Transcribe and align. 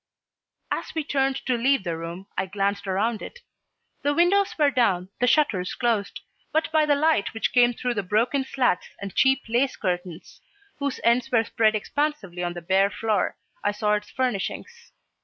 As 0.71 0.95
we 0.95 1.03
turned 1.03 1.35
to 1.45 1.53
leave 1.55 1.83
the 1.83 1.95
room 1.95 2.25
I 2.35 2.47
glanced 2.47 2.87
around 2.87 3.21
it. 3.21 3.41
The 4.01 4.15
windows 4.15 4.55
were 4.57 4.71
down, 4.71 5.09
the 5.19 5.27
shutters 5.27 5.75
closed, 5.75 6.21
but 6.51 6.71
by 6.71 6.87
the 6.87 6.95
light 6.95 7.35
which 7.35 7.53
came 7.53 7.73
through 7.75 7.93
the 7.93 8.01
broken 8.01 8.43
slats 8.43 8.87
and 8.99 9.13
cheap 9.13 9.43
lace 9.47 9.75
curtains, 9.75 10.41
whose 10.79 10.99
ends 11.03 11.29
were 11.31 11.43
spread 11.43 11.75
expansively 11.75 12.41
on 12.43 12.53
the 12.53 12.63
bare 12.63 12.89
floor, 12.89 13.37
I 13.63 13.73
saw 13.73 13.93
its 13.93 14.09
furnishings. 14.09 14.91